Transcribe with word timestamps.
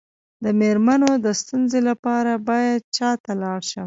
د 0.43 0.45
میرمنو 0.59 1.11
د 1.25 1.27
ستونزو 1.39 1.79
لپاره 1.89 2.31
باید 2.49 2.81
چا 2.97 3.09
ته 3.23 3.31
لاړ 3.41 3.59
شم؟ 3.69 3.79